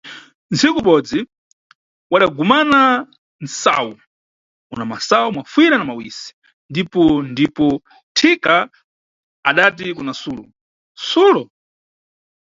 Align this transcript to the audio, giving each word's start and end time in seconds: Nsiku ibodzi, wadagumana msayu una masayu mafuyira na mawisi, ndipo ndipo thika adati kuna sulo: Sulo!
Nsiku 0.51 0.77
ibodzi, 0.83 1.19
wadagumana 2.11 2.81
msayu 3.43 3.95
una 4.73 4.85
masayu 4.91 5.31
mafuyira 5.37 5.77
na 5.77 5.85
mawisi, 5.89 6.29
ndipo 6.71 7.01
ndipo 7.31 7.65
thika 8.17 8.55
adati 9.49 9.85
kuna 9.97 10.13
sulo: 10.21 10.45
Sulo! 11.09 11.43